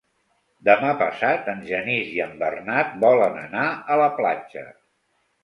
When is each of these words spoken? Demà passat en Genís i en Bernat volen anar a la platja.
Demà 0.69 0.93
passat 1.01 1.51
en 1.53 1.61
Genís 1.67 2.09
i 2.15 2.23
en 2.25 2.33
Bernat 2.41 2.97
volen 3.05 3.39
anar 3.43 3.69
a 3.69 4.01
la 4.03 4.11
platja. 4.23 4.67